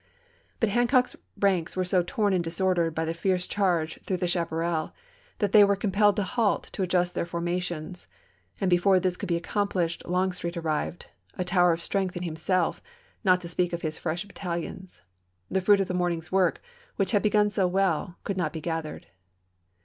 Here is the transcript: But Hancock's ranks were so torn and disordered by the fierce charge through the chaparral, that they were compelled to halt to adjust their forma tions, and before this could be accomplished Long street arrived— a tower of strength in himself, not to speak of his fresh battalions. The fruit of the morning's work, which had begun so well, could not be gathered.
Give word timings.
But 0.59 0.69
Hancock's 0.69 1.15
ranks 1.37 1.77
were 1.77 1.83
so 1.83 2.01
torn 2.01 2.33
and 2.33 2.43
disordered 2.43 2.95
by 2.95 3.05
the 3.05 3.13
fierce 3.13 3.45
charge 3.45 4.01
through 4.01 4.17
the 4.17 4.27
chaparral, 4.27 4.95
that 5.37 5.51
they 5.51 5.63
were 5.63 5.75
compelled 5.75 6.15
to 6.15 6.23
halt 6.23 6.71
to 6.73 6.81
adjust 6.81 7.13
their 7.13 7.27
forma 7.27 7.59
tions, 7.61 8.07
and 8.59 8.67
before 8.67 8.99
this 8.99 9.15
could 9.15 9.29
be 9.29 9.35
accomplished 9.35 10.03
Long 10.07 10.31
street 10.31 10.57
arrived— 10.57 11.05
a 11.37 11.43
tower 11.45 11.71
of 11.71 11.83
strength 11.83 12.17
in 12.17 12.23
himself, 12.23 12.81
not 13.23 13.41
to 13.41 13.47
speak 13.47 13.73
of 13.73 13.83
his 13.83 13.99
fresh 13.99 14.25
battalions. 14.25 15.03
The 15.51 15.61
fruit 15.61 15.79
of 15.81 15.87
the 15.87 15.93
morning's 15.93 16.31
work, 16.31 16.63
which 16.95 17.11
had 17.11 17.21
begun 17.21 17.51
so 17.51 17.67
well, 17.67 18.15
could 18.23 18.37
not 18.37 18.53
be 18.53 18.59
gathered. 18.59 19.05